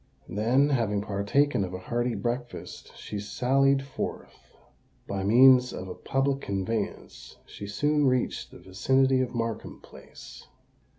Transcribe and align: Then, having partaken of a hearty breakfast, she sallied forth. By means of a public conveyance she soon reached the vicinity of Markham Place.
Then, 0.29 0.69
having 0.69 1.01
partaken 1.03 1.63
of 1.63 1.75
a 1.75 1.77
hearty 1.77 2.15
breakfast, 2.15 2.97
she 2.97 3.19
sallied 3.19 3.83
forth. 3.83 4.55
By 5.07 5.23
means 5.23 5.73
of 5.73 5.87
a 5.87 5.93
public 5.93 6.41
conveyance 6.41 7.37
she 7.45 7.67
soon 7.67 8.07
reached 8.07 8.49
the 8.49 8.57
vicinity 8.57 9.21
of 9.21 9.35
Markham 9.35 9.79
Place. 9.79 10.47